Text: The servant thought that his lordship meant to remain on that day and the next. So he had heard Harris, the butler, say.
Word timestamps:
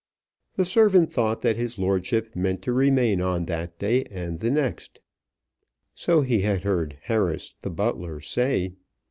The 0.55 0.65
servant 0.65 1.11
thought 1.11 1.41
that 1.41 1.57
his 1.57 1.77
lordship 1.77 2.35
meant 2.35 2.63
to 2.63 2.71
remain 2.73 3.21
on 3.21 3.45
that 3.45 3.77
day 3.77 4.05
and 4.05 4.39
the 4.39 4.49
next. 4.49 4.99
So 5.93 6.21
he 6.23 6.41
had 6.41 6.63
heard 6.63 6.97
Harris, 7.03 7.53
the 7.61 7.69
butler, 7.69 8.19
say. 8.19 8.73